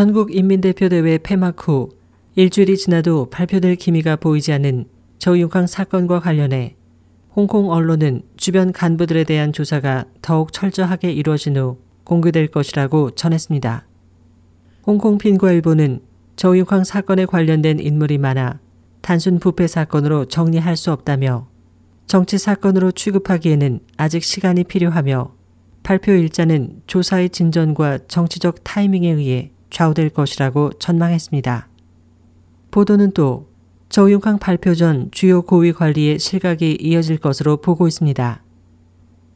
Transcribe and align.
전국 0.00 0.34
인민대표대회 0.34 1.18
폐막 1.18 1.68
후 1.68 1.90
일주일이 2.34 2.78
지나도 2.78 3.28
발표될 3.28 3.76
기미가 3.76 4.16
보이지 4.16 4.50
않는 4.54 4.86
저윤캉 5.18 5.66
사건과 5.66 6.20
관련해 6.20 6.74
홍콩 7.36 7.70
언론은 7.70 8.22
주변 8.38 8.72
간부들에 8.72 9.24
대한 9.24 9.52
조사가 9.52 10.06
더욱 10.22 10.54
철저하게 10.54 11.12
이루어진 11.12 11.58
후 11.58 11.76
공개될 12.04 12.46
것이라고 12.46 13.10
전했습니다. 13.10 13.86
홍콩 14.86 15.18
핀과일보는 15.18 16.00
저윤캉 16.34 16.84
사건에 16.84 17.26
관련된 17.26 17.78
인물이 17.78 18.16
많아 18.16 18.58
단순 19.02 19.38
부패 19.38 19.66
사건으로 19.66 20.24
정리할 20.24 20.78
수 20.78 20.92
없다며 20.92 21.46
정치 22.06 22.38
사건으로 22.38 22.92
취급하기에는 22.92 23.80
아직 23.98 24.24
시간이 24.24 24.64
필요하며 24.64 25.34
발표 25.82 26.12
일자는 26.12 26.80
조사의 26.86 27.28
진전과 27.28 28.06
정치적 28.08 28.64
타이밍에 28.64 29.10
의해 29.10 29.52
좌우될 29.70 30.10
것이라고 30.10 30.72
전망했습니다. 30.78 31.68
보도는 32.70 33.12
또 33.12 33.48
저윤캉 33.88 34.38
발표 34.38 34.74
전 34.74 35.08
주요 35.10 35.42
고위 35.42 35.72
관리의 35.72 36.18
실각이 36.18 36.78
이어질 36.80 37.18
것으로 37.18 37.56
보고 37.56 37.88
있습니다. 37.88 38.42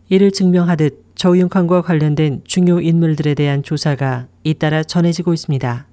이를 0.08 0.30
증명하듯 0.30 1.04
저윤캉과 1.14 1.82
관련된 1.82 2.42
중요 2.44 2.80
인물들에 2.80 3.34
대한 3.34 3.62
조사가 3.62 4.28
잇따라 4.44 4.82
전해지고 4.82 5.32
있습니다. 5.32 5.86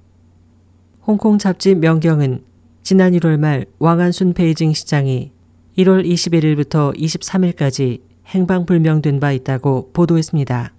홍콩 1.06 1.38
잡지 1.38 1.74
명경은 1.74 2.44
지난 2.82 3.12
1월 3.12 3.38
말 3.38 3.66
왕안순 3.78 4.34
베이징 4.34 4.74
시장이 4.74 5.32
1월 5.78 6.06
21일부터 6.06 6.96
23일까지 6.96 8.00
행방불명된 8.26 9.18
바 9.18 9.32
있다고 9.32 9.90
보도했습니다. 9.92 10.72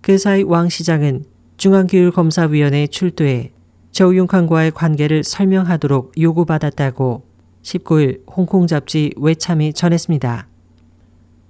그 0.00 0.18
사이 0.18 0.42
왕 0.42 0.68
시장은 0.68 1.24
중앙기율검사위원회에 1.56 2.86
출두해 2.88 3.52
저우융칸과의 3.92 4.72
관계를 4.72 5.24
설명하도록 5.24 6.12
요구받았다고 6.20 7.24
19일 7.62 8.22
홍콩 8.30 8.66
잡지 8.66 9.12
외참이 9.16 9.72
전했습니다. 9.72 10.48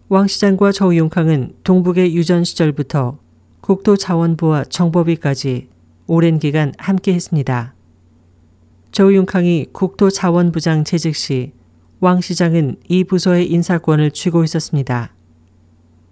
왕 0.09 0.27
시장과 0.27 0.73
저우융캉은 0.73 1.57
동북의 1.65 2.15
유전 2.15 2.45
시절부터 2.45 3.19
국토자원부와 3.61 4.65
정법위까지 4.65 5.69
오랜 6.07 6.39
기간 6.39 6.73
함께 6.79 7.13
했습니다. 7.15 7.75
저우융캉이 8.93 9.67
국토자원부장 9.73 10.85
재직 10.85 11.17
시 11.17 11.57
왕 11.99 12.21
시장은 12.21 12.77
이 12.89 13.05
부서의 13.05 13.51
인사권을 13.51 14.11
쥐고 14.11 14.45
있었습니다. 14.45 15.15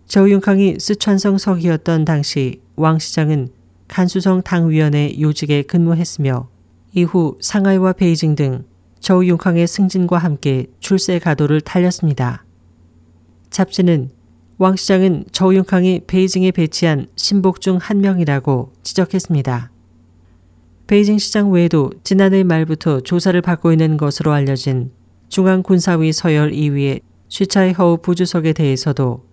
저우융캉이 0.06 0.76
스촨성 0.78 1.36
석이었던 1.36 2.06
당시 2.06 2.62
왕 2.76 2.98
시장은 2.98 3.48
간수성 3.94 4.42
당위원회 4.42 5.20
요직에 5.20 5.62
근무했으며 5.62 6.48
이후 6.94 7.38
상하이와 7.40 7.92
베이징 7.92 8.34
등 8.34 8.64
저우융캉의 8.98 9.68
승진과 9.68 10.18
함께 10.18 10.66
출세 10.80 11.20
가도를 11.20 11.60
달렸습니다. 11.60 12.44
잡지는 13.50 14.10
왕 14.58 14.74
시장은 14.74 15.26
저우융캉이 15.30 16.06
베이징에 16.08 16.50
배치한 16.50 17.06
신복 17.14 17.60
중 17.60 17.78
한 17.80 18.00
명이라고 18.00 18.72
지적했습니다. 18.82 19.70
베이징 20.88 21.18
시장 21.18 21.52
외에도 21.52 21.92
지난해 22.02 22.42
말부터 22.42 22.98
조사를 22.98 23.40
받고 23.42 23.70
있는 23.70 23.96
것으로 23.96 24.32
알려진 24.32 24.90
중앙군사위 25.28 26.12
서열 26.12 26.50
2위의 26.50 27.02
쉬차이허우 27.28 27.98
부주석에 27.98 28.54
대해서도 28.54 29.24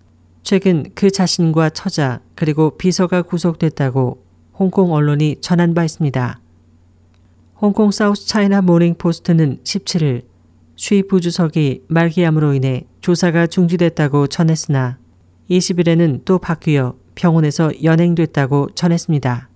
최근 0.43 0.85
그 0.93 1.09
자신과 1.09 1.71
처자 1.71 2.21
그리고 2.35 2.77
비서가 2.77 3.23
구속됐다고 3.23 4.30
홍콩 4.57 4.93
언론이 4.93 5.37
전한 5.41 5.73
바 5.73 5.83
있습니다. 5.83 6.39
홍콩 7.61 7.91
사우스 7.91 8.27
차이나 8.27 8.61
모닝 8.61 8.95
포스트는 8.97 9.59
17일 9.63 10.23
쉬 10.75 11.03
부주석이 11.03 11.83
말기암으로 11.87 12.55
인해 12.55 12.85
조사가 13.01 13.47
중지됐다고 13.47 14.27
전했으나 14.27 14.97
20일에는 15.49 16.25
또 16.25 16.39
바뀌어 16.39 16.95
병원에서 17.13 17.71
연행됐다고 17.83 18.71
전했습니다. 18.73 19.49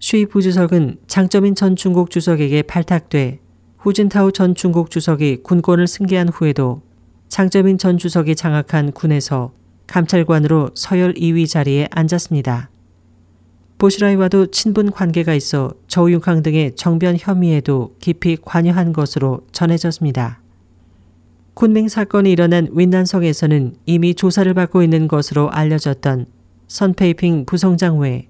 쉬 0.00 0.26
부주석은 0.26 0.98
장점인 1.06 1.54
전 1.54 1.76
중국 1.76 2.10
주석에게 2.10 2.62
발탁돼 2.62 3.40
후진타오 3.78 4.32
전 4.32 4.54
중국 4.54 4.90
주석이 4.90 5.42
군권을 5.42 5.86
승계한 5.86 6.28
후에도 6.28 6.82
장점인 7.28 7.78
전 7.78 7.98
주석이 7.98 8.34
장악한 8.34 8.92
군에서 8.92 9.52
감찰관으로 9.86 10.70
서열 10.74 11.14
2위 11.14 11.48
자리에 11.48 11.88
앉았습니다. 11.90 12.70
보시라이와도 13.78 14.46
친분 14.46 14.90
관계가 14.90 15.34
있어 15.34 15.72
저우융캉 15.86 16.42
등의 16.42 16.74
정변 16.74 17.16
혐의에도 17.18 17.94
깊이 18.00 18.36
관여한 18.36 18.92
것으로 18.92 19.42
전해졌습니다. 19.52 20.40
쿤밍 21.54 21.88
사건이 21.88 22.30
일어난 22.30 22.68
윈난성에서는 22.72 23.76
이미 23.86 24.14
조사를 24.14 24.52
받고 24.52 24.82
있는 24.82 25.06
것으로 25.06 25.50
알려졌던 25.50 26.26
선페이핑 26.66 27.46
부성장 27.46 28.00
외 28.00 28.28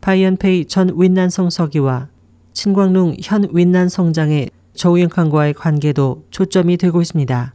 바이언페이 0.00 0.66
전 0.66 0.90
윈난성 0.96 1.50
서기와 1.50 2.08
친광룽 2.52 3.16
현 3.22 3.48
윈난성장의 3.52 4.50
저우융캉과의 4.74 5.54
관계도 5.54 6.24
초점이 6.30 6.76
되고 6.76 7.00
있습니다. 7.00 7.54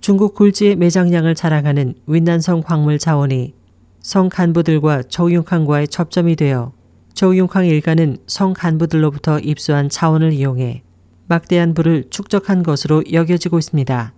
중국 0.00 0.34
굴지의 0.34 0.76
매장량을 0.76 1.34
자랑하는 1.34 1.94
윈난성 2.06 2.62
광물 2.62 2.98
자원이 2.98 3.57
성 4.00 4.28
간부들과 4.28 5.04
저우융캉과의 5.04 5.88
접점이 5.88 6.36
되어 6.36 6.72
저우융캉 7.14 7.66
일가는 7.66 8.18
성 8.26 8.52
간부들로부터 8.52 9.40
입수한 9.40 9.88
자원을 9.88 10.32
이용해 10.32 10.82
막대한 11.26 11.74
부를 11.74 12.04
축적한 12.08 12.62
것으로 12.62 13.02
여겨지고 13.12 13.58
있습니다. 13.58 14.14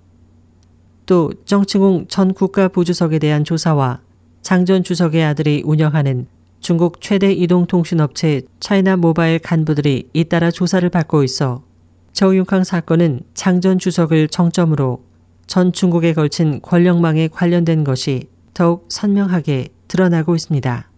또 1.06 1.32
정칭웅 1.44 2.06
전 2.08 2.32
국가부주석에 2.34 3.18
대한 3.18 3.42
조사와 3.44 4.00
장 4.42 4.64
전 4.64 4.84
주석의 4.84 5.24
아들이 5.24 5.62
운영하는 5.64 6.26
중국 6.60 7.00
최대 7.00 7.32
이동통신업체 7.32 8.42
차이나 8.60 8.97
모바일 8.97 9.38
간부들이 9.38 10.10
잇따라 10.12 10.50
조사를 10.50 10.88
받고 10.88 11.24
있어 11.24 11.64
저우융캉 12.12 12.64
사건은 12.64 13.22
장 13.34 13.60
전 13.60 13.78
주석을 13.78 14.28
정점으로 14.28 15.02
전 15.47 15.72
중국에 15.72 16.12
걸친 16.12 16.60
권력망에 16.62 17.28
관련된 17.28 17.82
것이 17.82 18.28
더욱 18.60 18.84
선명하게 18.91 19.69
드러나고 19.88 20.37
있습니다. 20.37 20.91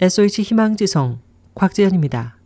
SOH 0.00 0.42
희망지성 0.42 1.20
곽재현입니다. 1.54 2.41